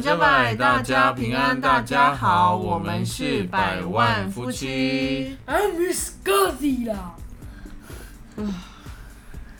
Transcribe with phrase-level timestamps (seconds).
[0.00, 5.36] 加百加百，大家平安，大家好，我们是百万夫妻。
[5.44, 7.16] I'm Miss Scotty 啦，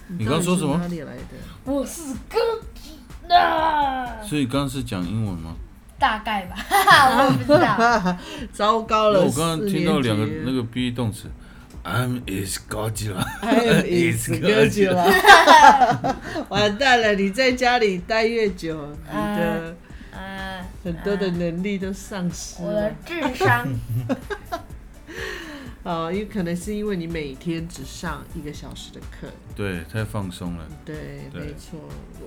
[0.07, 1.23] 你刚刚说什么哪里来的？
[1.65, 5.57] 我是 Scotty 啦，所以刚刚是讲英文吗？
[5.99, 8.17] 大概吧，哈哈，我不知道。
[8.53, 9.21] 糟糕了！
[9.25, 11.29] 我刚刚听到两个那个个 be 动词
[11.83, 16.17] ，I'm is Godzilla，哎，一死哥久了，
[16.49, 17.15] 完蛋了！
[17.15, 18.77] 你在家里待越久，
[19.11, 19.77] 你的嗯，
[20.85, 22.97] 很多的能力都丧失我的了。
[23.05, 23.69] 智商，
[25.83, 29.29] 哦，因为可能是因为你每天只上一个小时的课。
[29.57, 30.67] 对，太放松了。
[30.85, 31.81] 对，对没错。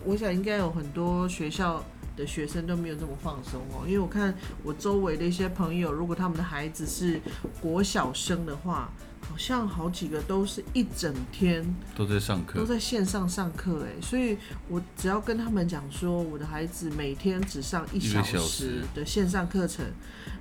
[0.03, 1.83] 我想应该有很多学校
[2.17, 4.33] 的学生都没有这么放松哦，因为我看
[4.63, 7.21] 我周围的一些朋友，如果他们的孩子是
[7.61, 8.91] 国小生的话，
[9.31, 11.63] 好像好几个都是一整天
[11.95, 12.59] 都在上课。
[12.59, 14.37] 都，在线上上课，哎，所以
[14.67, 18.81] 我只要跟他们讲说，我的孩子每天只上一小时时。
[18.93, 19.85] 的线上课程，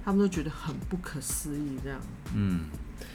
[0.04, 2.00] 他们都觉得很不可思议这样。
[2.34, 2.62] 嗯，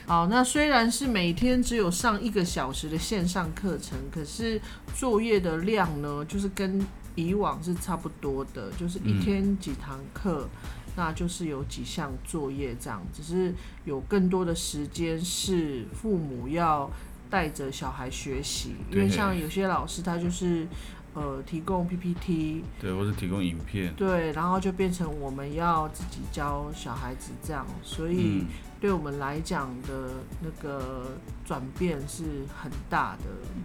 [0.06, 4.58] 好，那虽然是每天只有上一个小时的线上课程，可是
[4.94, 6.84] 作业的量呢，就是跟
[7.16, 10.48] 以往是差不多的，就是一嗯天几堂课，
[10.96, 16.90] 那就是有几项作业这样，只是有更多的时间是父母要
[17.30, 20.66] 带着小孩学习，因为像有些老师他就是
[21.14, 28.40] 呃提供 PPT，对，或者提供影片，对，然后就变成我们要自己教小孩子这样，所以。
[28.40, 28.46] 嗯，
[28.78, 30.10] 对我们来讲的
[30.42, 31.06] 那个
[31.46, 33.24] 转变是很大的。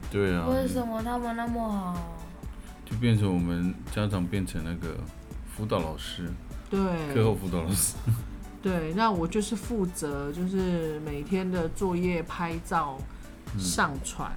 [0.09, 2.17] 对啊，为什么他们那么好？
[2.85, 4.95] 就变成我们家长变成那个
[5.45, 6.31] 辅导老师，
[6.72, 7.95] 课对后辅导老师，
[8.61, 12.97] 对，那我就是负责就是每天的作业拍照
[13.54, 14.32] 嗯上传、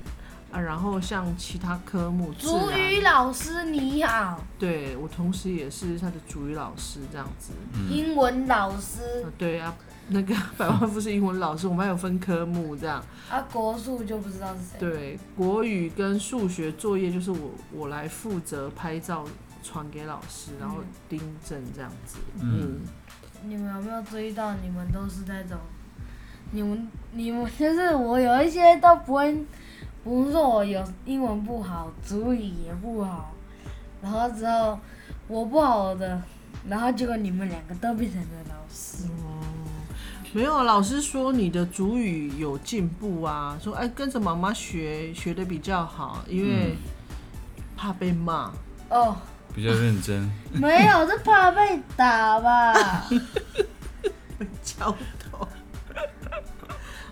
[0.50, 7.52] 啊，然后像其他科目，主语老师你好，对我同时也是他的主语老师这样子。
[7.74, 9.74] 嗯，英文老师啊，对啊，
[10.08, 13.04] 那个 百万富士英文老师，我们还有分科目这样。
[13.30, 14.78] 啊，国数就不知道是谁。
[14.80, 19.24] 对，国语跟数学作业就是我我来负责拍照
[19.64, 20.76] 传给老师，然后
[21.08, 22.18] 订正这样子。
[22.38, 22.80] 嗯嗯，
[23.48, 25.58] 你们有没有注意到，你们都是那种，
[26.52, 29.34] 你们你们就是我有一些都不会，
[30.04, 33.32] 不是说我有英文不好，主语也不好，
[34.02, 34.78] 然后之后
[35.26, 36.22] 我不好的，
[36.68, 39.08] 然后结果你们两个都变成了老师。
[40.32, 46.74] 没有，老师说你的主语有进步啊，说哎跟着妈妈学学的比较好，因为
[47.76, 48.52] 怕被骂。
[48.90, 49.16] 哦，
[49.54, 52.74] 比较认真，没有，是怕被打吧？
[54.64, 54.94] 教
[55.30, 55.46] 头。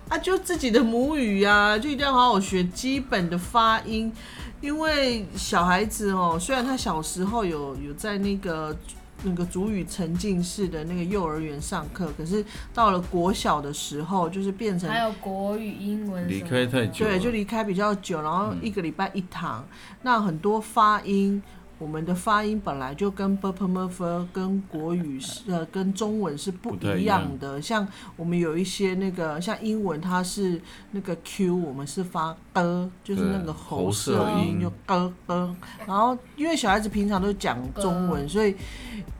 [0.09, 4.11] 啊，就自己的母语啊，就一定要好好学基本的发音，
[4.59, 8.75] 因为小孩子哦，虽然他小时候有有在那个
[9.23, 16.27] 那个主语沉浸式的那个幼儿园上课，可是到了国小的时候，就是变成还有国语、英文。
[16.27, 19.65] 离开太久对，就离开比较久，然后嗯一个礼拜一堂，
[20.01, 21.41] 那很多发音，
[21.83, 27.39] 我们的发音本来就跟 b p m f 跟国语是呃跟中文是不一样样。
[27.39, 27.85] 的，像
[28.15, 30.61] 我们有一些那个像英文它是
[30.91, 34.47] 那个 q，我们是发呃，就是那个喉喉舌舌音。
[34.47, 35.55] 音就呃呃，
[35.85, 38.55] 然后因为小孩子平常都讲中文，所以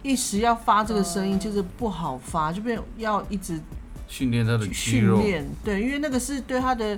[0.02, 3.60] 一时要发这个声音就是不好发，就变要一直
[4.08, 6.98] 训练他的肌训，练，对，因为那个是对他的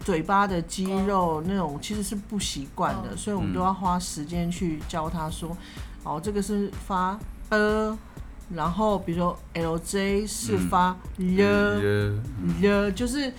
[0.00, 5.56] 嘴巴的肌肉那种其实是不习惯的，嗯所以我们嗯都要花时间去教他说，
[6.04, 7.18] 哦，这个是发
[7.50, 7.96] 呃，
[8.54, 12.14] 然后比如说 LJ 是嗯发了呃
[12.60, 13.32] 了，就是。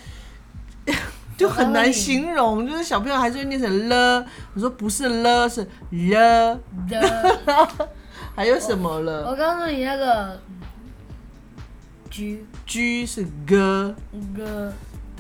[1.38, 4.24] 就很难形容，就是小朋友还是会念成了。
[4.54, 7.90] 我说不是了，是了，的。
[8.36, 10.40] 还有什么了我告诉你那个
[12.12, 13.96] G？G 是歌，
[14.36, 14.72] 歌，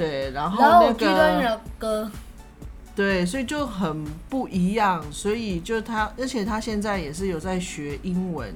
[0.01, 2.12] 对，然后然后我那个的歌，
[2.95, 5.03] 对，所以就很不一样。
[5.12, 8.51] 所以就他，而且他现在也是有在学英文，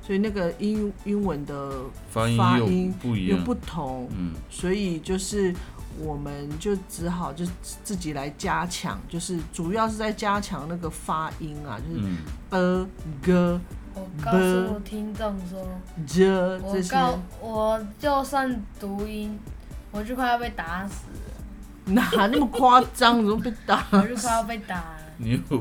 [0.00, 1.72] 所以那个英英文的
[2.10, 5.52] 发音又发音不一样，有不同，嗯，所以就是
[5.98, 7.44] 我们就只好就
[7.82, 12.18] 自己来加强，就是主要是在加强那个发音啊，就是嗯，
[12.50, 12.88] 呃、
[13.20, 13.60] 歌、
[13.94, 15.66] 我告诉听众说，
[16.06, 19.38] 这我告我就算读音，
[19.96, 23.16] 我就快要被打死了， 哪那么夸张？
[23.16, 23.86] 怎么被打？
[23.92, 24.96] 我就快要被打了。
[25.18, 25.58] 你有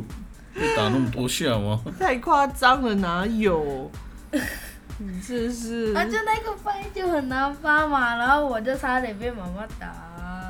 [0.56, 1.80] 被打那么多下吗？
[2.00, 3.90] 太夸张了，哪有？
[4.98, 9.94] 你这是 啊，就那个发音就很难发嘛，然后我就差点被妈妈打。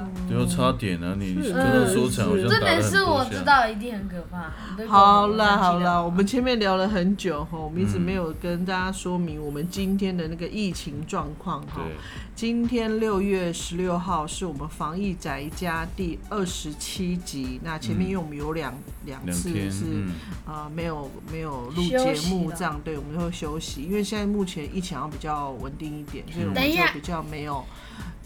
[0.04, 0.30] 了。
[0.30, 1.16] 就要差点啊！
[1.18, 3.24] 你是刚刚说成好像这打了很点是我。
[3.34, 4.52] 知道一定很可怕。
[4.88, 11.78] 好们啦好啦，我们前面聊了很久哈，我们一直嗯没有跟大家说明我们今天的那个疫情状况哈。
[11.78, 11.96] 对，
[12.36, 18.74] 今天六月十六号是我们防疫宅家第二十七集，那前面因为我们有两
[19.06, 20.12] 两次是嗯，
[20.46, 27.66] 呃没有没有录节目这样，对，我们会休息，因为现在目前疫情要比较稳定一点，所以我们就比较没有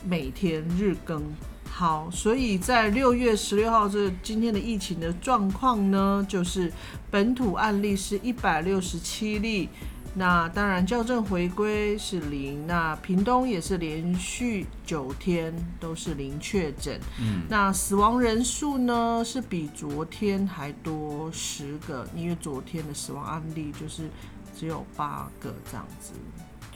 [0.05, 1.23] 每天日更。
[1.69, 6.73] 好，所以在六月十六号这今天的疫情的状况呢，就是
[7.11, 9.69] 本土案例是一百六十七例，
[10.15, 24.09] 那当然校正回归是零，那屏东也是连续九天都是零确诊，嗯，那死亡人数呢是比昨天还多十个，因为昨天的死亡案例就是
[24.57, 26.13] 只有八个这样子。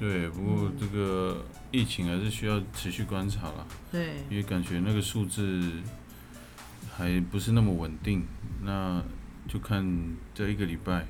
[0.01, 0.27] 对。
[0.29, 5.71] 不过这个疫情还是需要持续观察了，对，因为感觉那个数字
[6.91, 8.23] 还不是那么稳定，
[8.63, 9.01] 那
[9.47, 9.85] 就看
[10.33, 11.05] 这一个礼拜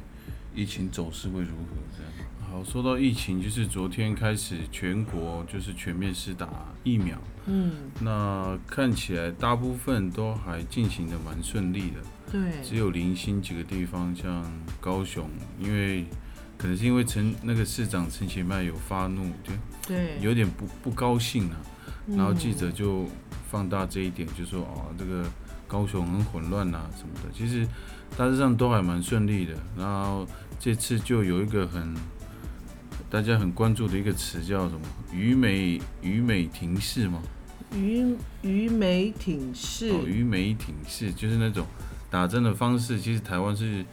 [0.54, 2.12] 疫情走势会如何这样。
[2.52, 6.50] 好，说到疫情，就是昨天开始全国就是全面施打
[6.84, 12.02] 疫苗，嗯，那看起来大部分都还进行的蛮顺利的。
[12.30, 14.46] 对，只有零星几个地方，像
[14.82, 15.30] 高雄，
[15.62, 16.06] 因为
[16.62, 19.52] 可能是因为陈那个市长陈其迈有发怒，就
[19.88, 21.58] 对，有点不不高兴啊。
[22.06, 23.08] 嗯然后记者就
[23.50, 25.24] 放大这一点，就说哦，这个
[25.68, 27.30] 高雄很混乱啊什么的。
[27.34, 27.68] 其实
[28.18, 29.54] 大致上都还蛮顺利的。
[29.78, 30.28] 然后
[30.60, 31.96] 这次就有一个很
[33.10, 34.82] 大家很关注的一个词叫什么？
[35.12, 37.22] 虞美虞美停市吗？
[37.72, 41.66] 虞虞美挺是，哦，虞美挺市就是那种
[42.10, 43.86] 打针的方式，其实台湾是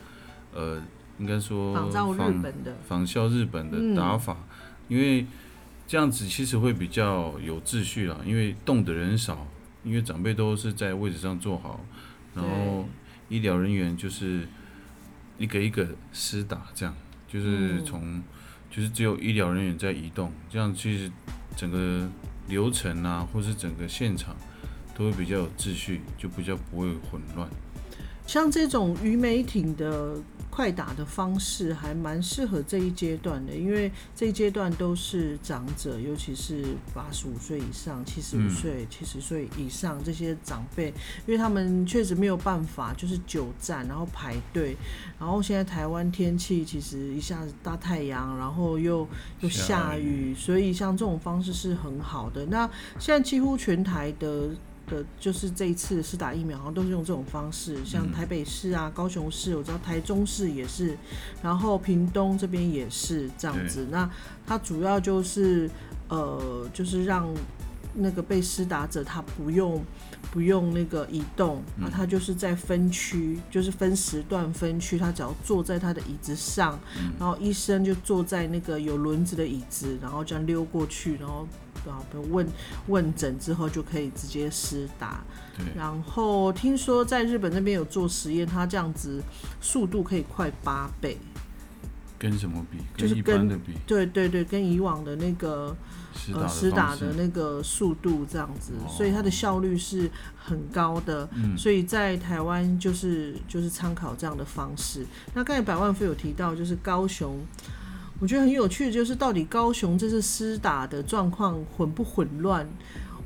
[0.55, 0.83] 呃，
[1.19, 3.95] 应该说仿照日仿本的，仿效日本嗯。
[3.95, 4.37] 的打法，
[4.89, 5.27] 因为
[5.87, 9.47] 这样子其实会比较有秩序啦，因为动的人少，
[9.83, 11.81] 因为长辈都是在位置上坐好，
[12.35, 12.89] 然后
[13.29, 14.47] 医疗人员就是
[15.39, 16.95] 一个一个施打，这样
[17.27, 17.85] 就是嗯。
[17.85, 18.23] 从、
[18.71, 21.11] 就是只有医疗人员在移动，这样其实
[21.57, 22.07] 整个
[22.49, 24.37] 流程啊，或是整个现场
[24.95, 27.49] 都会比较有秩序，就比较不会混乱。
[28.29, 30.15] 像这种鱼美挺的
[30.51, 40.89] 快打的方式，还蛮适合这一阶段的，因为这一阶段都是长者，尤其是八十五岁以上、七十五岁、七十岁以上这些长辈，
[41.27, 44.77] 因为他们确实没有办法，就是久站，然后排队，
[45.19, 49.09] 然后现在台湾天气其实一下子大太阳，然后又
[49.41, 52.45] 又下雨，所以像这种方式是很好的。
[52.45, 54.51] 那现在几乎全台的
[54.89, 58.13] 的，就是这一次施打疫苗，好像都是用这种方式，像嗯。
[58.13, 60.97] 台北市啊、高雄市，我知道台中市也是，
[61.43, 63.87] 然后屏东这边也是这样子。
[63.91, 64.11] 那
[64.47, 65.71] 它主要就是
[66.09, 67.33] 呃，就是让
[67.95, 69.83] 那个被施打者他不用
[70.31, 71.85] 不用那个移动，嗯。
[71.85, 77.13] 啊，他就是在分区，就是分时段分区，他只要坐在他的椅子上，嗯。
[77.19, 81.47] 然后医生就坐在那个有轮子的椅子，然后这样溜过去，然后
[81.87, 82.47] 然后问
[82.87, 85.23] 问诊之后就可以直接施打。
[85.57, 89.23] 对，然后听说在日本那边有做实验，它这样子
[89.61, 91.19] 速度可以快八倍。
[92.19, 92.79] 跟什么比？
[92.97, 95.77] 就是跟般的比，对对对，跟以往的那个
[96.15, 101.29] 呃施打的施打的那个速度这样子，哦所以它的效率是很高的。
[101.37, 105.07] 嗯所以在台湾就是就是参考这样的方式。
[105.33, 107.39] 那刚才百万富有提到，就是高雄，
[108.21, 112.69] 我觉得很有趣的就是到底高雄这次施打的状况混不混乱？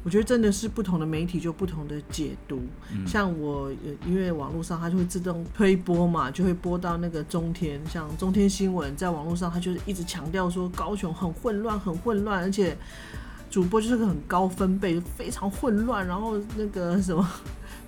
[0.04, 2.60] 我觉得真的是不同的媒体就不同的解读。
[2.92, 12.76] 嗯像我呃因为网络上它就会自动推播嘛，就会播到那个中天，像中天新闻在网络上它就是一直强调说高雄很混乱，很混乱，而且
[13.48, 17.26] 主播就是个很高分贝，非常混乱，然后那个什么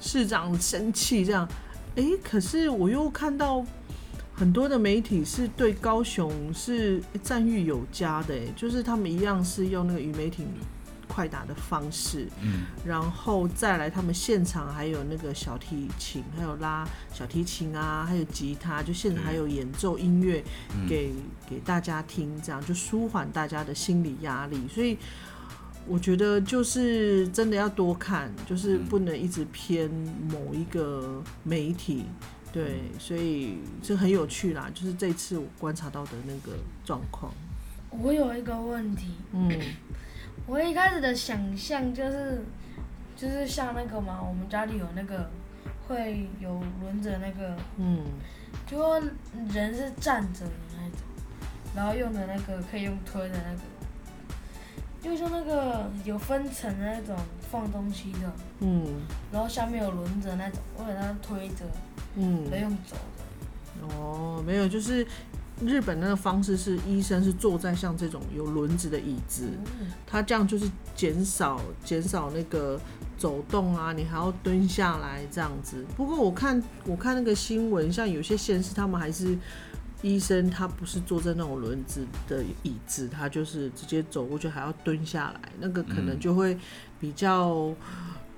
[0.01, 1.47] 市长生气这样，
[1.97, 3.63] 诶，可是我又看到。
[4.35, 10.45] 很多的媒体是对高雄是赞誉有加的，诶，就是他们一样是用那个与媒体
[11.07, 20.43] 快打的方式，嗯然后再来，他们现场还有那个小提琴，还有拉小提琴啊，还有吉他，就现场还有演奏音乐
[20.75, 21.13] 嗯给、
[21.49, 24.67] 给大家听，这样就舒缓大家的心理压力。
[24.69, 24.99] 所以
[25.87, 29.89] 我觉得就是真的要多看，就是嗯不能一直偏
[30.29, 32.05] 某一个媒体。
[32.55, 37.33] 对，所以这很有趣啦，就是这次我观察到的那个状况。
[37.91, 39.51] 我有一个问题，嗯。
[40.47, 42.45] 我一开始的想象就是，
[43.17, 45.29] 就是像那个嘛，我们家里有那个
[45.89, 48.05] 会有轮着那个，嗯，
[48.67, 49.01] 就说
[49.53, 51.01] 人是站着的那种，
[51.75, 53.61] 然后用的那个可以用推的那个，
[55.03, 57.17] 就像那个有分层的那种
[57.51, 59.01] 放东西的，嗯。
[59.33, 61.65] 然后下面有轮子的那种，我给它推着，
[62.17, 63.95] 嗯不，用走的。
[63.97, 65.07] 哦，没有，就是
[65.61, 69.49] 日本那个方式是医生是坐在像这种有轮子的椅子，
[69.81, 72.81] 嗯他这样就是减少减少那个
[73.19, 75.85] 走动啊，你还要蹲下来这样子。
[75.97, 79.37] 不过我看我看那个新闻，像有些县市他们还是
[80.03, 86.57] 医生，他不是坐在那种轮子的椅子，他就是直接走过去还要蹲下来，那个可能嗯就会
[87.01, 87.75] 比较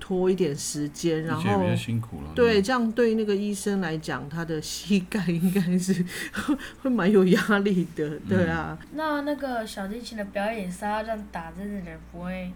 [0.07, 2.31] 拖一点时间，然后比较辛苦了。
[2.33, 5.93] 对，这样对那个医生来讲，他的膝盖应该是
[6.81, 8.77] 会蛮有压力的，对啊。
[8.93, 12.49] 那那个小提琴的表演是要这样打针的人不会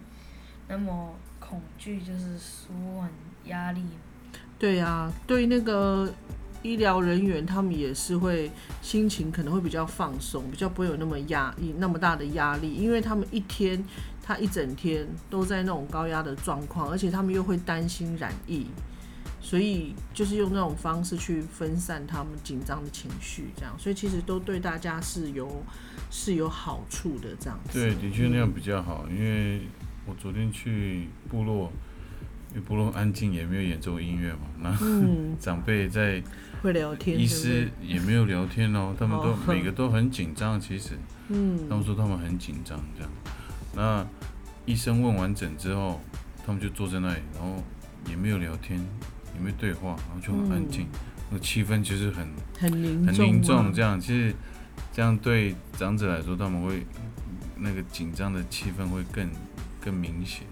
[0.70, 3.10] 那么恐惧，就是舒缓
[3.48, 3.84] 压力。
[4.58, 6.10] 对啊、对那个
[6.64, 8.52] 医疗人员，他们也是会
[8.82, 13.84] 心情可能会比较放松，比较不会有那么压抑那么大的压力，因为他们一天
[14.22, 18.68] 他一整天都在那种高压的状况，而且他们又会担心染疫，
[19.42, 25.64] 所以就是用那种方式去分散他们紧张的情绪，这样，所以其实都对大家是有
[26.12, 27.80] 是有好处的，这样子。
[27.80, 29.62] 对，的确那样比较好，因为
[30.06, 31.72] 我昨天去部落，
[32.52, 36.22] 因为部落安静，也没有演奏音乐嘛，那嗯， 长辈在
[36.62, 40.92] 会聊天，医师也没有聊天哦，他们都哦每个都很紧张，其实
[41.30, 41.58] 嗯。
[41.70, 43.12] 他嗯们说他们很紧张这样。
[43.76, 44.06] 那
[44.66, 46.00] 医生问完诊之后，
[46.46, 47.64] 他们就坐在那里，然后
[48.10, 48.80] 也没有聊天，
[49.34, 50.88] 也没有对话，然后就很安静，
[51.30, 52.28] 那个气氛就是很
[52.60, 54.34] 很凝很凝重，这样其实
[54.94, 56.86] 这样对长者来说，他们会
[57.58, 59.28] 那个紧张的气氛会更
[59.80, 60.46] 更明显。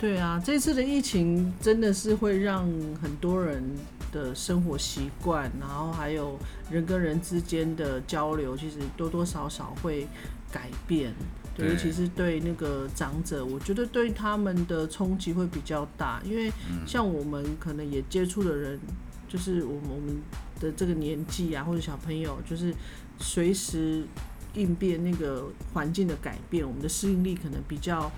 [0.00, 2.64] 对啊，这次的疫情真的是会让
[3.02, 3.62] 很多人
[4.12, 6.38] 的生活习惯，然后还有
[6.70, 10.06] 人跟人之间的交流，其实多多少少会
[10.50, 11.12] 改变。
[11.56, 16.52] 对，尤其是对那个长者，我觉得对他们的冲击会比较大，因为
[16.86, 18.78] 像我们可能也接触的人，
[19.28, 20.16] 就是我们我们
[20.60, 22.72] 的这个年纪啊，或者小朋友，就是
[23.18, 24.04] 随时
[24.54, 28.10] 应变那个环境的改变，我们的适应力可能比较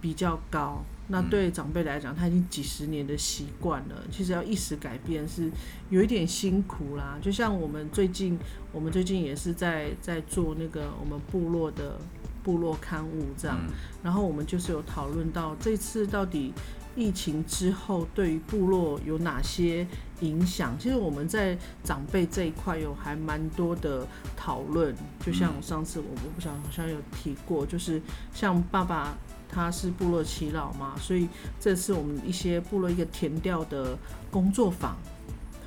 [0.00, 0.84] 比较高。
[1.08, 5.48] 那对长辈来讲，他已经几十年的习惯了，其实要一时改变是
[5.88, 7.16] 有一点辛苦啦。
[7.22, 8.36] 就像我们最近，
[8.72, 11.96] 我们最近也是在在做那个我们部落的
[12.42, 13.72] 部落刊物这样，嗯
[14.02, 16.52] 然后我们就是有讨论到这次到底
[16.96, 19.86] 疫情之后对于部落有哪些
[20.20, 20.76] 影响。
[20.76, 24.04] 其实我们在长辈这一块有还蛮多的
[24.36, 24.92] 讨论，
[25.24, 28.02] 就像上次我我不晓得好像有提过，就是
[28.34, 29.16] 像爸爸。
[29.48, 33.96] 他是部落耆老嘛，所以这是我们一些部落一个填调的
[34.30, 34.96] 工作坊，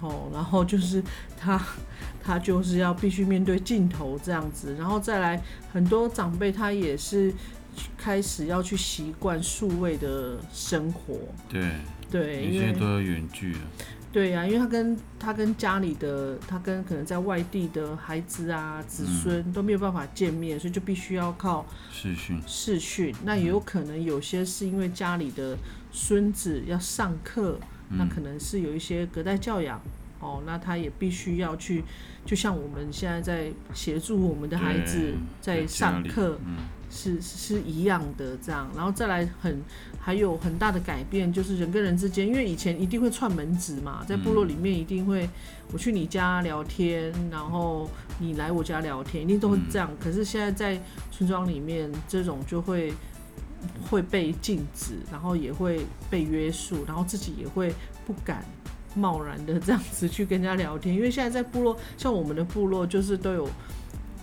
[0.02, 1.04] 哦，然后就是
[1.38, 1.60] 他
[2.24, 7.34] 他就是要必须面对镜头这样子，然后再来很多长辈他也是
[7.98, 11.18] 开始要去习惯数位的生活，
[11.48, 11.72] 对，
[12.12, 13.60] 对，因为都要远距了。
[14.12, 23.14] 对呀、因为他跟他跟家里的他跟可能在外地的孩子啊子孙都没有办法见面，所以就必须要靠视讯，视讯。
[23.24, 25.56] 那也有可能有些是因为家里的
[25.92, 29.80] 孙子要上课，那可能是有一些隔代教养。
[30.22, 31.82] 哦，那他也必须要去，
[32.26, 36.58] 就像我们现在在协助我们的孩子在上课，嗯，
[36.90, 39.62] 是是一样的这样，然后再来很
[40.00, 45.30] 还有很大的改变，就是人跟人之间，因为以前一定会串门子嘛，在部落里面一定会
[45.72, 47.90] 我去你家聊天，然后
[48.20, 49.92] 你来我家聊天，一定都会这样。
[50.00, 52.94] 可是现在在村庄里面，这种就会
[53.90, 57.74] 会被禁止，然后也会被约束，然后自己也会
[58.06, 58.44] 不敢。
[58.96, 63.48] 贸然的这样子去跟人家聊天，因为现在在部落，像我们的部落就是都有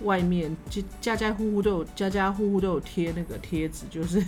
[0.02, 4.20] 外面家家家户户都有家家户户都有贴那个贴纸，就是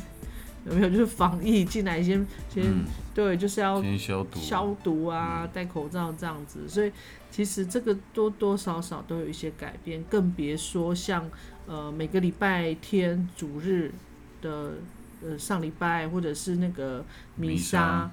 [0.68, 0.90] 有没有？
[0.90, 2.84] 就是防疫进来先 先、嗯。
[3.14, 6.92] 对，就是要消毒，消毒啊，戴口罩这样子，所以
[7.32, 11.28] 其实这个多多少少都有一些改变，更别说像
[11.66, 13.92] 呃每个礼拜天主日
[14.40, 14.74] 的
[15.20, 18.08] 呃上礼拜或者是那个弥撒，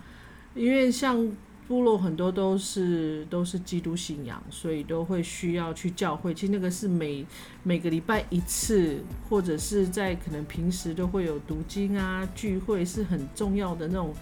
[0.56, 1.32] 因为像
[1.68, 6.34] 部落很多都是都是基督信仰，所以都会需要去教会。
[6.34, 7.26] 其实那个是每
[7.64, 14.14] 每个礼拜一次，或者是在可能平时都会有读经啊聚会，是很重要的那种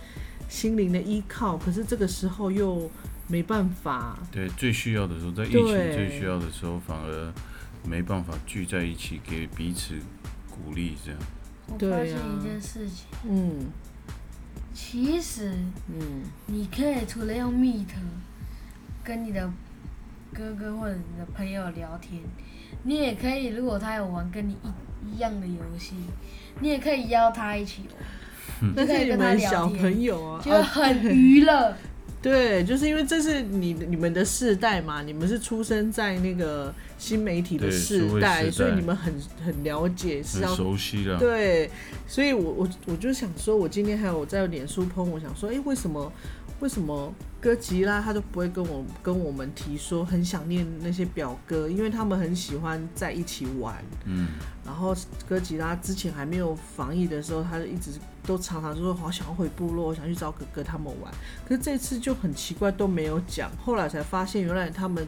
[0.47, 1.57] 心灵的依靠。
[1.57, 2.89] 可是这个时候又
[3.27, 7.33] 没办法，对，最需要的时候，在疫情最需要的时候，反而
[7.85, 9.95] 没办法聚在一起，给彼此
[10.49, 11.19] 鼓励，这样。
[11.67, 13.71] 我对发现啊一件事情，嗯
[14.73, 15.51] 其实
[15.87, 17.85] 嗯你可以除了用 Meet
[19.03, 19.49] 跟你的
[20.33, 22.21] 哥哥或者你的朋友聊天，
[22.83, 25.93] 你也可以，如果他有玩跟你一一样的游戏，
[26.59, 28.73] 你也可以邀他一起玩。
[28.75, 31.75] 那是你可以跟他们小聊天，朋友啊，就啊很娱乐。
[32.23, 39.13] 对，就是因为这是你你们的世代嘛，你们是出生在那个新媒体的世代，所以你们很
[39.45, 41.19] 很了解是很要熟悉的。
[41.19, 41.69] 对，
[42.07, 46.09] 所以我我我就想说，我今天还有在脸书 PO，我想说，哎、为什么
[46.63, 53.83] 为什么哥吉拉他都不会跟我跟我们提说很想念那些表哥，因为他们很喜欢在一起玩。
[54.05, 54.29] 嗯，
[54.65, 54.95] 然后
[55.27, 57.91] 哥吉拉之前还没有防疫的时候，他就一直
[58.25, 61.13] 都常常就说好想要回部落，我想去找哥哥他们玩。
[61.45, 65.05] 可是这次就很奇怪都没有讲，后来才发现原来他们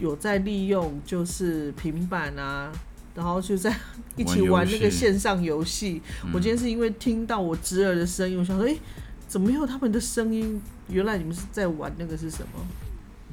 [0.00, 2.72] 有在利用就是平板啊。
[3.14, 3.74] 然后就在
[4.14, 6.02] 一起玩那个线上游戏。
[6.22, 8.76] 嗯我今天是因为听到我侄儿的声音，我想说，哎，
[9.26, 10.60] 怎么没有他们的声音？
[10.88, 12.66] 原来你们是在玩那个是什么？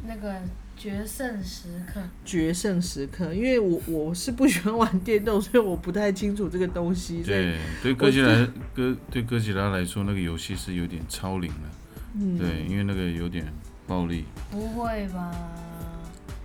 [0.06, 0.36] 那个
[0.76, 3.34] 决胜时刻，决胜时刻。
[3.34, 7.22] 因为我我是不喜欢玩电动，所以我不太清楚这个东西。
[7.24, 11.70] 对，对哥吉拉哥对哥吉拉来说，那个游戏是有点超龄了。
[12.16, 13.46] 嗯对，因为那个有点
[13.88, 14.26] 暴力。
[14.52, 15.32] 不会吧？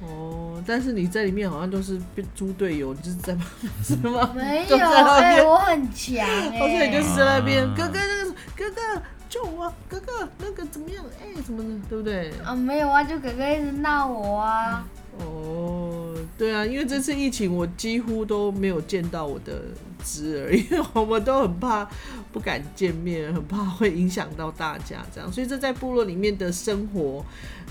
[0.00, 3.36] 哦，但是你在里面好像都是变猪队友，你就是在
[3.82, 4.30] 是吗？
[4.36, 11.04] 没有，哎、我很强哎、哦，所以就是在那边，啊哥哥那个哥哥救我，哥哥那个怎么样？
[11.20, 12.30] 哎、怎么的，对不对？
[12.44, 14.86] 啊，没有啊，就哥哥一直闹我啊。
[15.18, 19.62] 哦，对啊，因为这次疫情，我几乎都没有见到我的
[20.04, 21.88] 侄儿，因为我们都很怕
[22.32, 27.24] 不敢见面，很怕会影响到大家这样，所以这在部落里面的生活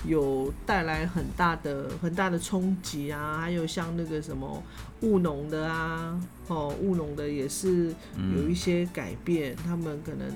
[0.04, 4.62] 有带来很大的很大的冲击啊，还有像那个什么
[5.00, 7.94] 务农的啊，哦，务农的也是
[8.36, 10.28] 有一些改变，他们可能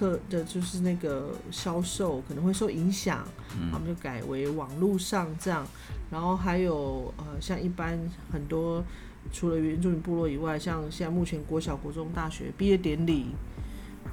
[0.00, 3.22] 客的就是那个销售可能会受影响，
[3.70, 5.66] 他们就改为网络上这样。
[6.10, 7.98] 然后还有呃，像一般
[8.32, 8.82] 很多
[9.30, 13.26] 除了原住民部落以外，像现在目前国小、国中、大学毕业典礼，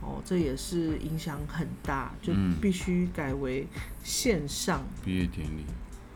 [0.01, 3.65] 哦，这也是影响很大，就嗯必须改为
[4.03, 4.83] 线上。
[5.05, 5.63] 毕业典礼，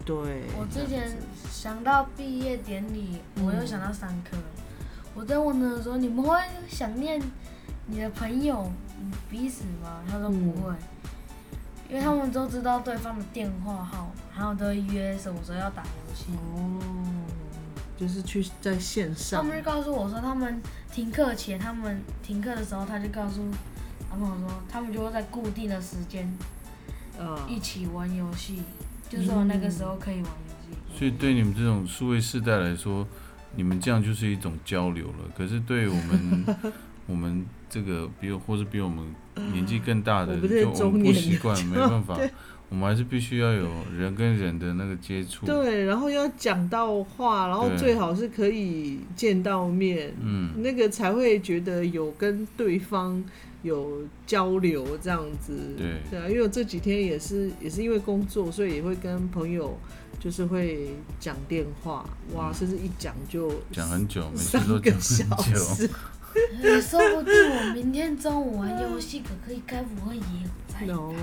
[0.04, 1.18] 对，我之前
[1.50, 4.44] 想到毕业典礼，我又想到上课了。
[5.16, 7.22] 我在问的时候，你们会想念
[7.88, 10.04] 你的朋友嗯彼此吗？
[10.08, 10.74] 他说不会，
[11.90, 16.26] 因为他们都知道对方的电话号码，然后都会约什么时候要打游戏。
[16.34, 16.80] 哦，
[17.98, 20.62] 就是去在线上他们就告诉我说，他们
[20.92, 23.42] 停课前，他们停课的时候，他就告诉
[24.10, 26.32] 他们说，他们就会在固定的时间
[27.18, 28.62] 呃，一起玩游戏，
[29.10, 30.98] 就说那个时候可以玩游戏。
[30.98, 33.08] 所以对你们这种数位世代来说，
[33.56, 35.30] 你们这样就是一种交流了。
[35.38, 36.46] 可是对我们
[37.08, 39.06] 我们这个比我或是比我们
[39.52, 42.18] 年纪更大的，就我们不习惯，没办法，
[42.70, 45.46] 我们还是必须要有人跟人的那个接触。
[45.46, 53.22] 对，然后要讲到话，然后最好是可以见到面，嗯，那个才会觉得有跟对方
[53.64, 55.54] 有交流这样子。
[55.78, 59.78] 对啊，因为我这几天也是也是因为工作，所以也会跟朋友
[60.20, 65.60] 就是会讲电话，哇，甚至一讲就嗯讲很久，每次都讲小很久。
[66.82, 70.94] 说不定我明天中午玩游戏，可可以该不会也有在？
[70.94, 71.14] 哦，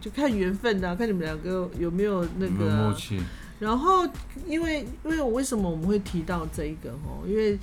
[0.00, 3.20] 就看缘分的啊、看你们两个有没有那个啊、有默契？
[3.60, 4.08] 然后，
[4.46, 7.26] 因为因为我为什么我们会提到这一个哦？
[7.26, 7.58] 因为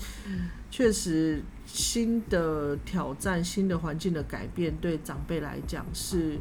[0.69, 6.37] 确实新的挑战、新的环境的改变，对长辈来讲是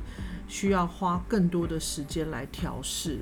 [0.54, 3.18] 需要花更多的时间来调试。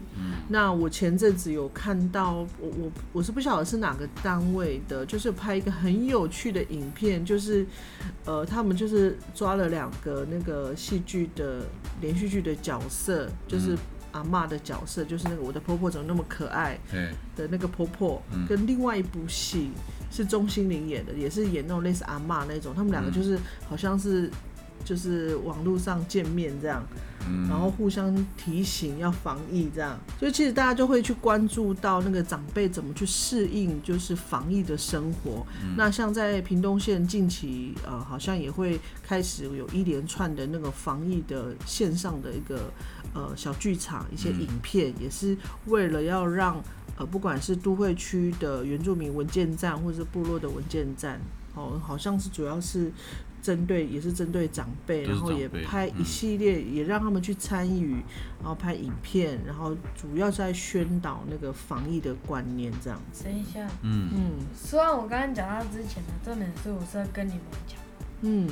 [0.50, 7.64] 那我前阵子有看到，我我我是不晓得是哪个单位的，就是拍一个很有趣的影片，就是
[8.26, 11.62] 呃，他们就是抓了两个那个戏剧的
[12.02, 13.78] 连续剧的角色，就是
[14.10, 19.70] 阿嬷的角色，就是那个我的婆婆怎么那么可爱对，的那个婆婆，嗯跟另外一部戏
[20.10, 24.30] 是钟欣凌演的，也是演那种类似阿嬷那种，他们两个嗯就是好像是。
[24.84, 26.84] 就是网络上见面这样，
[27.28, 35.46] 嗯，然后互相提醒要防疫这样，所以其实大家就会去关注到那个长辈怎么去适应就是防疫的生活。
[35.76, 42.72] 那像在屏东县近期呃，好像也会开始有一连串的那个防疫的线上的一个
[43.14, 46.62] 呃小剧场，一些影片，也是为了要让
[46.96, 51.20] 呃不管是都会区的原住民文件站，或者是部落的文件站，
[51.54, 52.90] 哦，好像是主要是。
[53.42, 57.96] 针对也是针对长辈，然后也拍一嗯系列，也让他们去参与，
[58.38, 63.24] 然后拍影片，然后主要在宣导那个防疫的观念，这样子。
[63.24, 64.46] 等一下，嗯，嗯。
[64.56, 67.76] 虽然我刚刚讲到之前的，重点是我是要跟你们讲，
[68.20, 68.48] 嗯。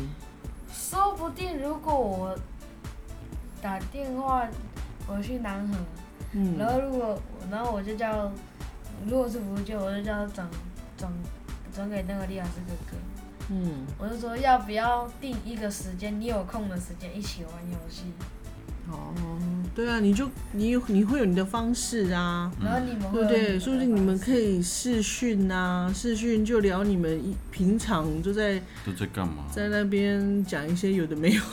[0.73, 2.39] 说不定如果我
[3.63, 4.47] 打电话
[5.07, 5.75] 我去南河，
[6.33, 8.31] 嗯，然后如果然后我就叫，
[9.07, 10.49] 如果是福建，我就叫转
[10.97, 11.13] 转
[11.73, 12.97] 转给那个李老师哥哥。
[13.51, 18.05] 嗯，我就说要不要定一个时间，你有空的时间一起玩游戏，
[18.89, 19.13] 哦，
[19.75, 23.59] 对啊，你就你有你会有你的方式啊，然后你们会对不对？
[23.59, 29.47] 说不定你们可以视讯啊，视讯就聊你们一平常就在都在干嘛？
[29.53, 31.43] 在那边讲一些有的没有。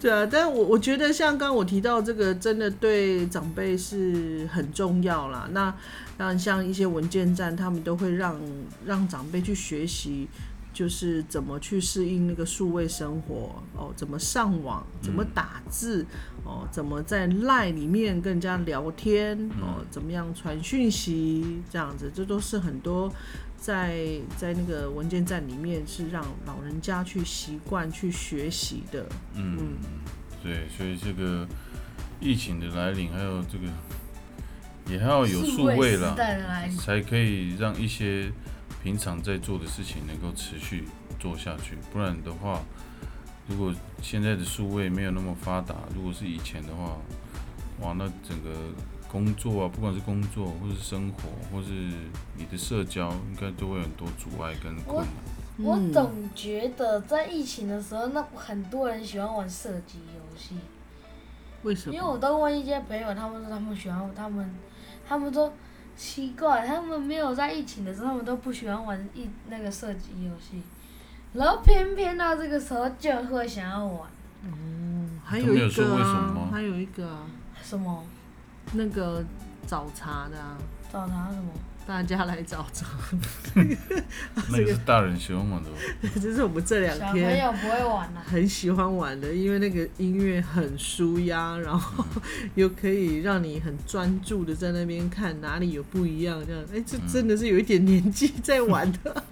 [0.00, 5.48] 对啊，但我我觉得像刚刚我提到这个，真的对长辈是很重要啦。
[5.52, 5.74] 那
[6.16, 8.40] 那像一些文件站，他们都会让
[8.86, 10.28] 让长辈去学习，
[10.72, 16.06] 就是怎么去适应那个数位生活哦，怎么上网，怎么打字
[16.44, 23.12] 哦，怎么在 LINE 里面跟人家聊天哦，怎么样传讯息这样子，这都是很多
[23.60, 29.04] 在在那个文件站里面是让老人家去习惯去学习的。
[29.34, 29.76] 嗯，
[30.42, 31.46] 对，所以这个
[32.20, 33.66] 疫情的来临，还有这个
[34.86, 38.32] 也还要有数位时啦，代的来临，才可以让一些
[38.82, 40.84] 平常在做的事情能够持续
[41.18, 41.76] 做下去。
[41.92, 42.62] 不然的话，
[43.48, 46.96] 如果现在的数位没有那么发达，如果是以前的话，
[47.80, 48.50] 哇，那整个
[49.10, 51.70] 工作啊，不管是工作或是生活，或是
[52.36, 55.66] 你的社交，应该都会很多阻碍跟困难。
[55.66, 55.92] 我嗯。
[55.92, 60.56] 总觉得在疫情的时候，那很多人喜欢玩射击游戏，
[61.62, 61.94] 为什么？
[61.94, 62.16] 因为我？
[62.18, 64.54] 都问一些朋友，他们说他们喜欢，他们
[65.08, 65.52] 他们说
[65.96, 70.62] 奇怪，他们没有在疫情的时候，他们都不喜欢玩一那个射击游戏，
[71.32, 74.08] 然后偏偏到这个时候就会想要玩。
[74.44, 75.20] 嗯。
[75.24, 77.26] 还有一都没有说个为什么还有一个啊，
[77.62, 78.02] 什么
[78.72, 79.24] 那个
[79.66, 80.56] 找茬的、啊，
[80.92, 81.50] 找茬什么？
[81.86, 82.86] 大家来找茬。
[83.54, 85.74] 那个是大人喜欢玩的哦，
[86.20, 92.04] 这是我们这两小朋天友不会玩啊，很喜欢玩的，因为那个音乐很舒压，然后
[92.56, 99.24] 又可以让你很专注的在那边看哪里有不一样，这样，哎、这真的是有一点年纪在玩的。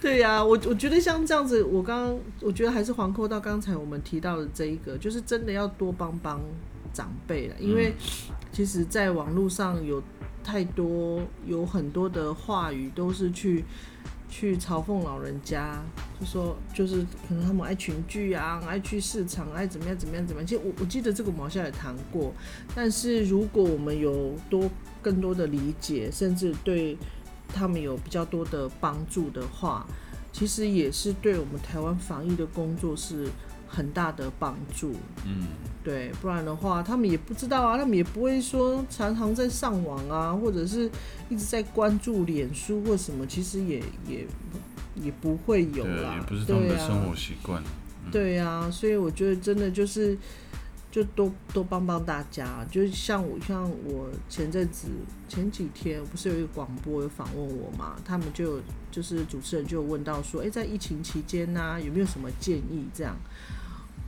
[0.00, 6.40] 对呀、我我觉得像这样子，我刚刚我觉得还是环扣到刚才我们提到的这一个，就是真的要多帮帮
[6.98, 7.94] 长辈了，因为
[8.50, 10.02] 其实在网络上有
[10.42, 13.64] 太多有很多的话语都是去
[14.28, 15.80] 去嘲讽老人家，
[16.18, 20.46] 就说就是可能他们爱群聚啊，爱去市场，爱怎么样怎么样怎么样。
[20.46, 22.32] 其实我我记得这个我们好像也谈过，
[22.74, 24.68] 但是如果我们有多
[25.00, 26.98] 更多的理解，甚至对
[27.46, 29.86] 他们有比较多的帮助的话，
[30.32, 33.28] 其实也是对我们台湾防疫的工作是
[33.68, 34.94] 很大的帮助。
[35.26, 35.46] 嗯，
[35.84, 40.90] 对，不然的话，他们也不知道啊，他们也不会说常常在上网啊，或者是
[41.28, 44.26] 一直在关注脸书或什么，其实也也
[44.96, 47.62] 也不会有啦也，不是他们的生活习惯。
[48.10, 50.16] 对呀、所以我觉得真的就是，
[50.90, 52.64] 就多多帮帮大家。
[52.70, 54.88] 就是像我像我前阵子
[55.28, 63.16] 前几天不是有一个广播有访问我嘛，他们就就是主持人就问到说，哎、在疫情期间呢、有没有什么建议这样？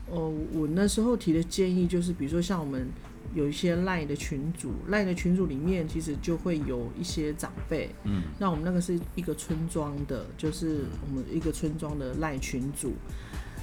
[0.09, 2.88] 哦，我那时候提的建议就是，比如说像我们
[3.33, 12.93] 有一些赖的群组，赖的群组里面其实就会有一些长辈，嗯，那我们那个是一个村庄的，就是我们一个村庄的赖群组。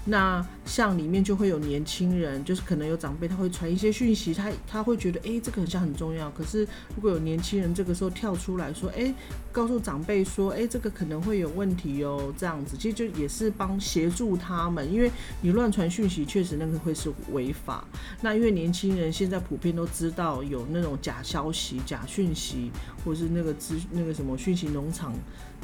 [0.09, 6.31] 那像里面就会有年轻人，就是可能有长辈，他会传一些讯息，他他会觉得，哎、这个很像很重要。
[6.31, 6.65] 可是
[6.95, 9.13] 如果有年轻人这个时候跳出来说，哎、
[9.51, 17.85] 告诉长辈说，哎、这个可能会有问题哦，这样子，其实就也是帮协助他们，因为你乱传讯息，确实那个会是违法。
[18.21, 22.71] 那因为年轻人现在普遍都知道有那种假消息、假讯息，
[23.03, 25.13] 或是那个资那个什么讯息农场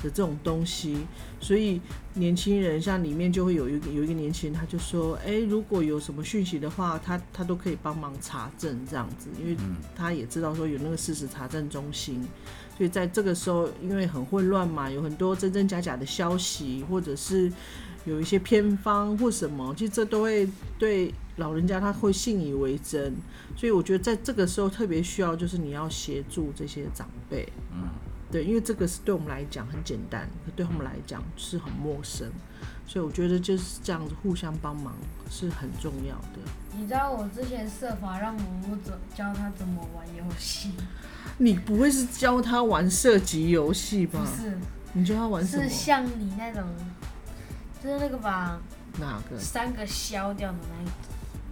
[0.01, 0.97] 的这种东西，
[1.39, 1.79] 所以
[2.13, 9.55] 年轻人像里面就会有一个有一个年轻人，他就说，哎、如果有什么讯息的话，他他都可以帮忙查证这样子，因为
[9.95, 12.25] 他也知道说有那个事实查证中心。
[12.75, 17.51] 所以在这个时候，因为很混乱嘛，有很多真真假假的消息，或者是
[18.03, 23.13] 有一些偏方或什么，其实这都会对老人家他会信以为真。
[23.55, 27.47] 所以我觉得在这个时候特别需要，就是你要协助这些长辈。
[27.71, 27.87] 嗯，
[28.33, 32.27] 对，因为这个是对我们来讲很简单，可对他们来讲是很陌生。
[32.87, 34.93] 所以我觉得就是这样子互相帮忙
[35.29, 36.39] 是很重要的。
[36.75, 40.71] 你知道我之前设法让母母怎教他怎么玩游戏，
[41.37, 44.41] 你不会是教他玩射击游戏吧不？
[44.41, 44.57] 是，
[44.93, 45.69] 你教他玩什么是？
[45.69, 46.63] 像你那种，
[47.83, 48.59] 就是那个把
[48.99, 49.37] 哪个？
[49.37, 50.95] 三个消掉的那一种，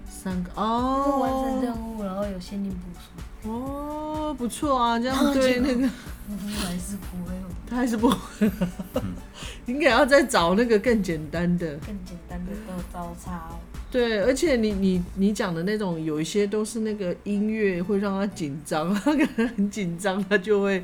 [0.09, 5.89] 三个哦完成哦任务然后有限定步数，哦，不错啊，这样对那个
[6.31, 7.33] 我还是不会，
[7.67, 8.51] 他还是不会，
[9.65, 11.75] 应该要再找那个更简单的。
[11.77, 13.49] 更简单的都招差。
[13.91, 20.83] 对，而且你你你讲的那种，有一些都是那个音乐会让他紧张，他可能很紧张，他就会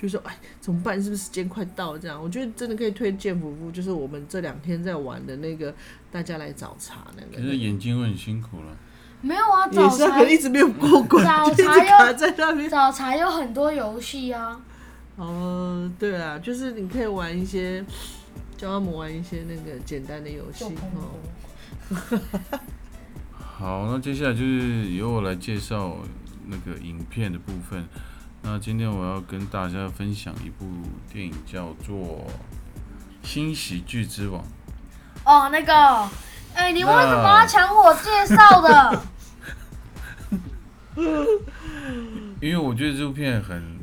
[0.00, 1.02] 就说哎怎么办？
[1.02, 1.98] 是不是时间快到了？
[1.98, 5.74] 这样，我觉得真的可以推荐夫妇，就是我们这两天在玩的那个
[6.10, 7.54] 大家来找茬那个可是个。
[7.54, 8.76] 眼睛会很辛苦了。
[9.20, 12.70] 没有啊，也早茶一直没有过关，早茶又在那边。
[12.70, 14.58] 早茶有很多游戏啊，
[15.18, 17.84] 哦，对啊，就是你可以玩一些，
[18.56, 21.18] 教他们玩一些那个简单的游戏哦。
[23.34, 25.96] 好，那接下来就是由我来介绍
[26.46, 27.84] 那个影片的部分。
[28.42, 30.64] 那今天我要跟大家分享一部
[31.12, 32.24] 电影，叫做
[33.28, 34.40] 《新喜剧之王》。
[35.24, 36.08] 哦，那个，
[36.54, 39.02] 哎、你为什么要抢我介绍的？
[42.40, 43.77] 因为我觉得这部片很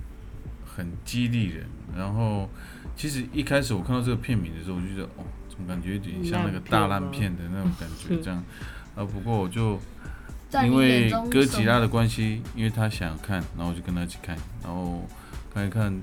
[0.76, 1.66] 很激励人。
[1.96, 2.50] 然后，
[2.96, 8.44] 其实一开始我看到这个片名的时候，我就觉得哦，怎么感觉有点像那个大烂片的那种感觉这样。
[8.96, 9.80] 啊，不过我就
[10.64, 15.06] 因为哥吉拉的关系，因为他想看，然后我就跟他一起看，然后
[15.54, 15.94] 看一看，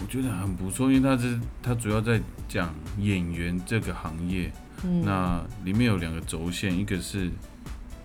[0.00, 4.50] 我觉得很不错，因为他是他主要在讲演员这个行业，
[4.82, 7.30] 嗯那里面有两个轴线，一个是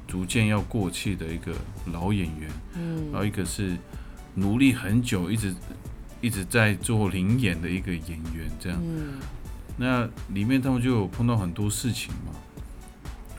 [0.08, 1.54] 逐渐要过气的一个
[1.86, 3.78] 老演员，嗯然后一个是
[4.36, 5.54] 努力很久，一直
[6.22, 8.80] 一直在做灵演的一个演员，这样。
[8.82, 9.20] 嗯
[9.76, 12.32] 那里面他们就有碰到很多事情嘛。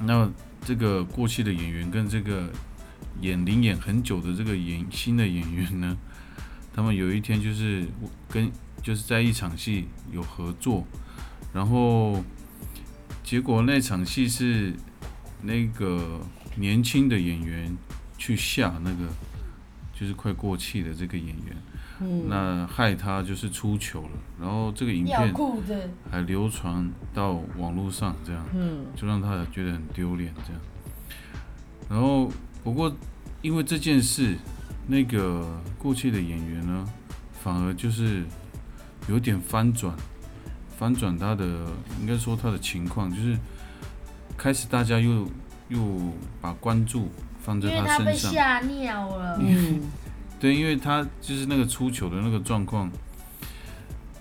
[0.01, 0.29] 那
[0.65, 2.51] 这个过气的演员跟这个
[3.21, 5.97] 演灵演很久的这个演新的演员呢，
[6.75, 7.87] 他们有一天就是
[8.29, 8.51] 跟
[8.83, 10.85] 就是在一场戏有合作，
[11.53, 12.25] 然后
[13.23, 14.75] 结果那场戏是
[15.41, 16.21] 那个
[16.57, 17.77] 年轻的演员
[18.19, 19.09] 去下那个
[19.95, 21.57] 就是快过气的这个演员，
[22.01, 22.29] 嗯。
[22.29, 25.35] 那害他就是出糗了，然后这个影片，
[26.11, 28.87] 还流传到网络上，这样嗯。
[28.97, 30.61] 就让他觉得很丢脸，这样。
[31.89, 32.31] 然后
[32.63, 32.95] 不过
[33.43, 34.37] 因为这件事，
[34.87, 36.87] 那个过气的演员呢，
[37.43, 38.25] 反而就是
[39.09, 39.95] 有点翻转，
[40.77, 41.45] 翻转他的
[42.01, 43.39] 应该说他的情况，就是
[44.37, 45.29] 开始大家又
[45.69, 45.79] 又
[46.41, 47.09] 把关注
[47.45, 48.33] 放在因为他被身上。
[48.33, 49.39] 吓尿了。
[49.41, 49.83] 嗯
[50.41, 52.91] 对，因为他就是那个出糗的那个状况，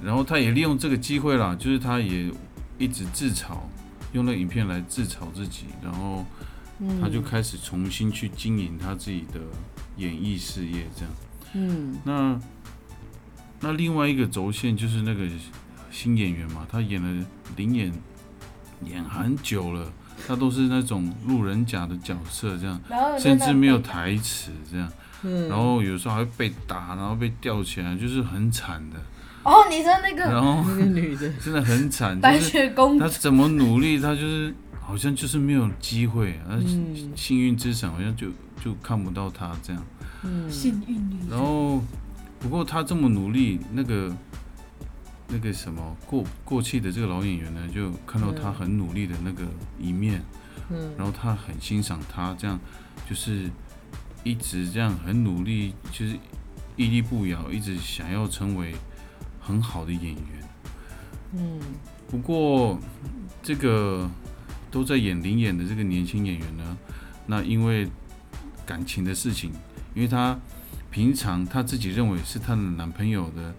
[0.01, 2.31] 然后他也利用这个机会啦，就是他也
[2.77, 3.57] 一直自嘲，
[4.13, 6.25] 用那个影片来自嘲自己，然后
[6.79, 9.39] 嗯他就开始重新去经营他自己的
[9.97, 11.13] 演艺事业，这样。
[11.55, 12.39] 嗯那
[13.59, 15.27] 那另外一个轴线就是那个
[15.91, 17.25] 新演员嘛，他演了
[17.57, 17.91] 零演
[18.85, 19.91] 演很久了，
[20.27, 22.79] 他都是那种路人甲的角色，这样，
[23.19, 24.15] 甚至没有台。
[24.17, 24.91] 词这样。
[25.23, 28.97] 嗯，然后有时候还会被打，然后被吊起来，就是很惨的。
[29.43, 38.27] 哦，你说那个然后那个女的， 真的很惨，白就是雪公主，她怎么努力，她就是好像就是没有机会，而嗯幸运之神好像就
[38.63, 39.83] 就看不到她这样。
[40.23, 41.83] 嗯幸运女然后
[42.39, 44.09] 不过她这么努力，那个
[45.33, 49.43] 那个什么过过气的这个老演员呢，就看到他很努力的那个
[49.79, 50.21] 一面，
[50.69, 52.59] 嗯然后他很欣赏他，这样
[53.09, 53.49] 就是
[54.23, 56.15] 一直这样很努力，就是
[56.75, 58.75] 屹立不摇，一直想要成为
[59.41, 60.49] 很好的演员。
[61.35, 61.59] 嗯
[62.11, 62.77] 不过
[63.41, 64.07] 这个
[64.69, 66.77] 都在演灵演的这个年轻演员呢，
[67.25, 67.89] 那因为
[68.67, 69.51] 感情的事情，
[69.95, 70.39] 因为她
[70.91, 73.55] 平常她自己认为是她的男朋友的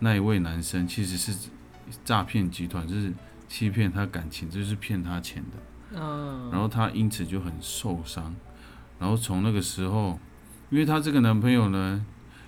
[0.00, 1.48] 那一位男生，其实是
[2.04, 3.12] 诈骗集团，就是
[3.48, 5.98] 欺骗她感情，就是骗她钱的。
[6.00, 8.34] 嗯，然后她因此就很受伤，
[8.98, 10.18] 然后从那个时候，
[10.70, 12.04] 因为她这个男朋友呢，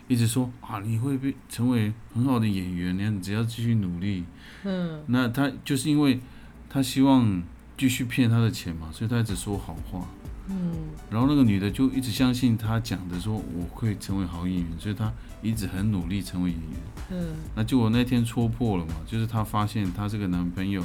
[0.08, 4.24] 一直说啊，你会被成为很好的演员，你只要继续努力。
[4.64, 6.20] 嗯那她就是因为
[6.68, 7.42] 她希望
[7.78, 10.06] 继续骗她的钱嘛，所以她一直说好话。
[10.50, 10.90] 嗯。
[11.10, 16.68] 然后那个女的就一直相信他讲的，说我会成为好演员，所以她一直很努力成为演员。
[17.10, 17.36] 嗯。
[17.54, 20.84] 那结果那天戳破了嘛，就是她发现她这个男朋友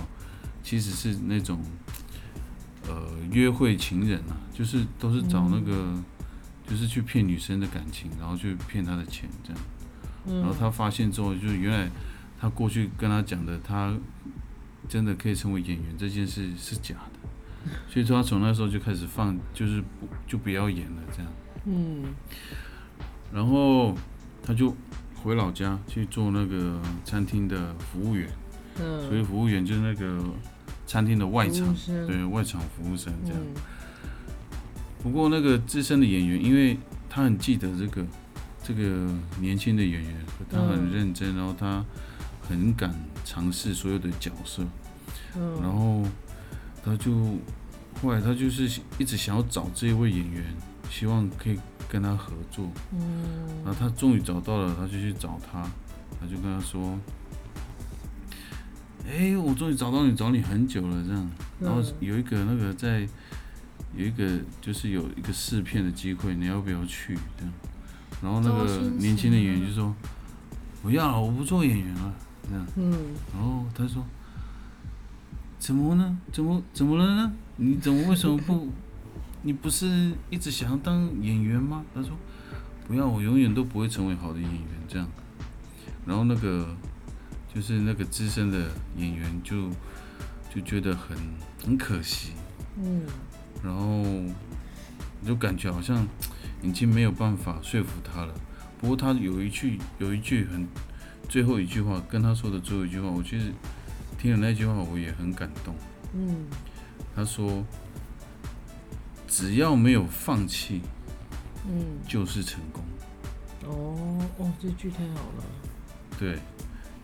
[0.64, 1.60] 其实是那种
[2.88, 5.94] 呃约会情人啊，就是都是找那个、
[6.68, 9.62] 就是去骗女生的感情，然后去骗她的钱这样。
[10.42, 11.90] 然后嗯她发现之后，就是原来
[12.40, 13.96] 她过去跟她讲的，她
[14.90, 17.15] 真的可以成为演员这件事是假的，
[17.90, 21.32] 所以说他从那时候就开始放，就是不就不要演了这样。
[21.66, 22.04] 嗯
[23.34, 23.96] 然后
[24.44, 24.76] 他就
[25.16, 28.30] 回老家去做那个餐厅的服务员。
[28.80, 30.24] 嗯，所以服务员就是那个
[30.86, 31.76] 餐厅的外场
[32.08, 33.40] 对外场服务生这样。
[33.42, 33.62] 嗯
[35.04, 36.76] 不过那个资深的演员，因为
[37.08, 38.04] 他很记得这个
[38.64, 39.08] 这个
[39.40, 41.86] 年轻的演员，他很嗯认真，然后他
[42.50, 42.92] 很敢
[43.24, 44.64] 尝试所有的角色，
[45.36, 46.04] 嗯，然后
[46.86, 47.12] 他就
[48.00, 50.44] 后来他就是一直想要找这一位演员，
[50.90, 51.58] 希望可以
[51.90, 52.70] 跟他合作。
[52.94, 55.64] 嗯，然后他终于找到了，他就去找他，
[56.20, 57.00] 他就跟他说
[59.10, 63.08] ：“哎、我终于找到你，找你很久了。”这样，然后有一个那个在
[63.96, 67.18] 有一个就是有一个试片的机会，你要不要去？
[67.38, 67.54] 这样，
[68.22, 69.96] 然后那个年轻的演员就说
[70.84, 72.14] ：“不要了，我不做演员了。”
[72.48, 72.68] 这样。
[72.76, 72.92] 嗯，
[73.34, 74.06] 然后他说
[75.66, 76.16] ：“怎么呢？
[76.32, 77.34] 怎么怎么了呢？
[77.56, 78.70] 你怎么为什么不？
[79.42, 82.12] 你不是一直想要当演员吗？”他说
[82.88, 85.10] ：“不要，我永远都不会成为好的演员。”这样，
[86.06, 86.68] 然后那个
[87.52, 89.72] 就是那个资深的演员就
[90.54, 91.18] 就觉得很
[91.64, 92.34] 很可惜，
[92.78, 93.02] 嗯，
[93.64, 94.04] 然后
[95.26, 96.08] 就感觉好像
[96.62, 98.36] 已经没有办法说服他了。
[98.80, 100.68] 不过他有一句有一句很
[101.28, 103.52] 最后一句话跟他说的最后一句话，我其实
[104.26, 105.76] 听了那句话我也很感动。
[106.16, 106.48] 嗯，
[107.16, 107.64] 他说
[109.30, 110.82] ：“只要没有放弃，
[111.68, 112.84] 嗯，就是成功。
[113.66, 115.44] 哦，哦，这句太好了。”
[116.18, 116.40] 对，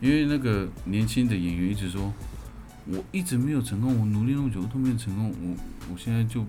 [0.00, 2.12] 因为那个年轻的演员一直说，
[2.86, 6.44] 我一直没有成功，我努力那么久都没有成功，我我现在就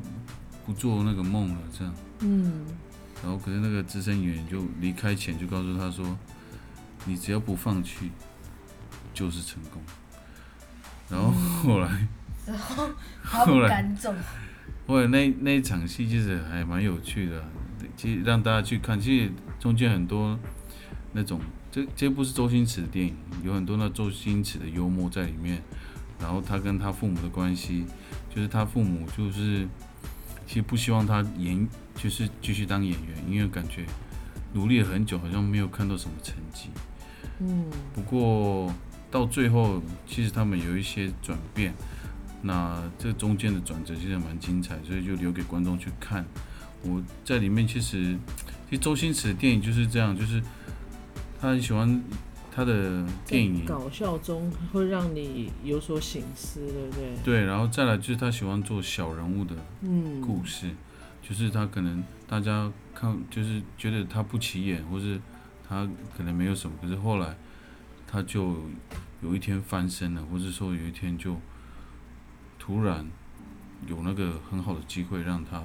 [0.66, 1.94] 不做那个梦了，这样。
[2.22, 2.66] 嗯，
[3.22, 6.18] 然后可是那个资深演员就离开前就告诉他说，
[7.06, 8.10] 你只要不放弃，
[9.14, 9.80] 就是成功。
[11.14, 12.08] 然后后来，
[12.48, 12.90] 然后
[13.24, 14.12] 他不敢走，
[14.88, 17.46] 后来 那那一场戏其实还蛮有趣的，
[17.96, 20.38] 其实让大家去看，其实中间很多
[21.12, 21.40] 那种，
[21.72, 25.62] 这这部是周星驰的电影，有很多那周星驰的幽默在里面。
[26.20, 27.86] 然后他跟他父母的关系，
[28.34, 29.68] 就是他父母就是
[30.48, 33.86] 其实不希望他演，就是继续当演员，因为感觉
[34.54, 36.70] 努力了很久，好像没有看到什么成绩。
[37.40, 38.74] 嗯，不过
[39.14, 41.72] 到最后，其实他们有一些转变，
[42.42, 46.26] 那这中间的转折其实蛮精彩，所以就留给观众去看。
[46.82, 48.18] 我在里面其实，
[48.68, 50.42] 其实周星驰的电影就是这样，就是
[51.40, 52.04] 他很喜欢
[52.52, 57.16] 他的电影，搞笑中会让你有所醒思，对不对？
[57.24, 60.72] 对，然后再来就是他喜欢做小人物的嗯，故事，
[61.22, 65.22] 就是他可能大家看就是觉得他不起眼，或是
[65.70, 67.38] 他可能没有什么，可是后来
[68.14, 68.56] 他就
[69.24, 71.36] 有一天翻身了，或者说有一天就
[72.60, 73.04] 突然
[73.88, 75.60] 有那个很好的机会让他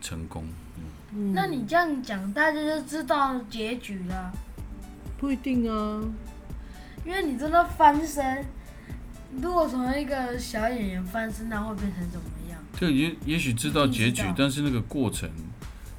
[0.00, 0.46] 成功。
[1.12, 4.32] 嗯那你这样讲，大家就知道结局了。
[5.18, 6.00] 不一定啊。
[7.04, 8.44] 因为你真的翻身，
[9.42, 12.60] 如果从一个小演员翻身，那会变成怎么样？
[12.78, 15.28] 这也也许知道结局但是那个过程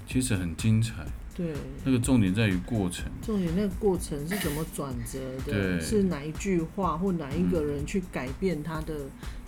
[0.07, 1.05] 其实很精彩，
[1.37, 1.53] 对，
[1.85, 3.05] 那个重点在于过程。
[3.21, 5.77] 重点那个过程是怎么转折的？
[5.77, 8.95] 对是哪一句话或哪一个人去改变他的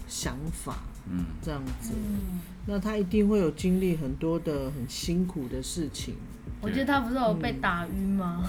[0.07, 0.77] 想法？
[1.09, 6.13] 嗯，这样子，嗯，那他一定会有经历很多的很辛苦的事情。
[6.61, 8.47] 我觉得他不是有被打晕吗？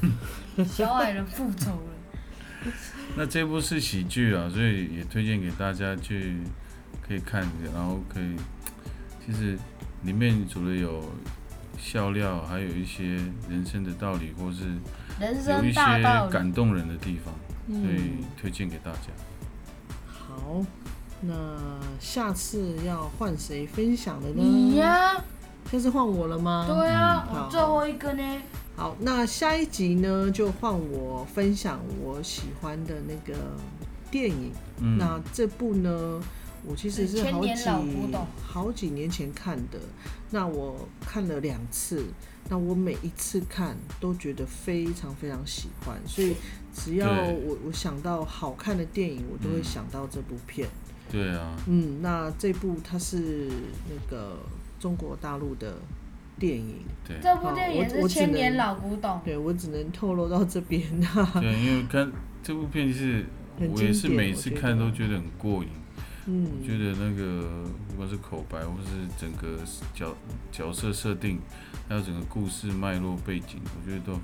[0.68, 2.72] 小矮人复仇了，
[3.16, 6.36] 那这部是喜剧啊，所以也推荐给大家去
[7.00, 8.36] 可以看，然后可以，
[9.24, 9.58] 其实
[10.02, 11.02] 里面除了有
[11.78, 13.04] 笑料，还有一些
[13.48, 14.64] 人生的道理，或是
[15.20, 15.80] 有人生一些。
[16.30, 17.32] 感动人的地方，
[17.68, 19.08] 所以嗯，推荐给大家。
[20.06, 20.60] 好，
[21.20, 21.34] 那
[21.98, 24.42] 下次要换谁分享的呢？
[24.42, 25.14] 你呀、
[25.70, 26.66] 下次换我了吗？
[26.68, 28.42] 对啊，嗯我最后一个呢，
[28.76, 33.38] 好，那下一集呢，就换我分享我喜欢的那个
[34.10, 34.52] 电影。
[34.80, 36.20] 嗯，那这部呢，
[36.66, 37.54] 我其实是好几
[38.42, 39.78] 好几年前看的，
[40.30, 42.06] 那我看了两次，
[42.48, 46.34] 那我每一次看都觉得非常非常喜欢，所以
[46.74, 50.68] 只要我我想到好看的电影，我都会嗯想到这部片。
[51.10, 53.48] 对啊，嗯，那这部它是
[53.88, 54.38] 那个
[54.78, 55.78] 中国大陆的
[56.38, 59.20] 电影，对这部电影也是千年能老古董。
[59.24, 61.40] 对我只能透露到这边哈。
[61.40, 63.24] 对，因为看这部片是，
[63.58, 65.70] 很我也是每次看都觉得很过瘾。
[66.30, 67.48] 嗯，我觉得那个
[67.88, 69.58] 不管是口白，或是整个
[69.94, 70.14] 角
[70.52, 71.38] 角色设定，
[71.88, 74.22] 还有整个故事脉络背景，我觉得都很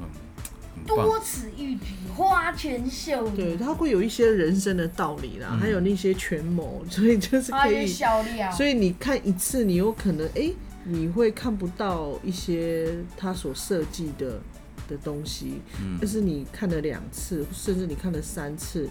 [0.76, 0.96] 很棒。
[0.96, 8.52] 多此一举，花拳绣对，腿，它会有一些人生的道理啦，嗯还有那些权谋，所以就是花拳可以。
[8.54, 14.38] 所以你看一次，你有可能哎、诶你会看不到一些他所设计的
[14.86, 18.86] 的东西，嗯但是你看了两次，甚至你看了三次，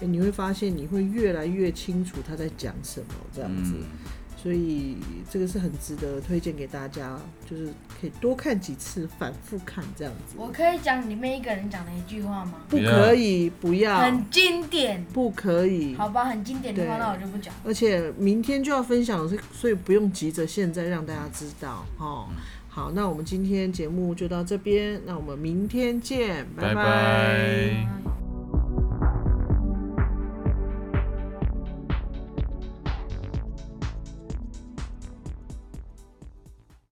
[0.00, 3.74] 哎、你会发现你会越来越清楚他在讲什么这样子。
[3.76, 3.84] 嗯，
[4.40, 4.96] 所以
[5.28, 7.18] 这个是很值得推荐给大家，
[7.50, 7.66] 就是
[8.00, 10.36] 可以多看几次，反复看这样子。
[10.36, 12.54] 我可以讲里面一个人讲的一句话吗？
[12.68, 15.96] 不可以，不要，很经典，不可以。
[15.96, 17.52] 好吧，很经典的话，那我就不讲。
[17.64, 22.28] 而且明天就要分享了，所以所以不用急着现在让大家知道哦。
[22.68, 28.17] 好，那我们今天节目就到这边，那我们明天见，拜拜拜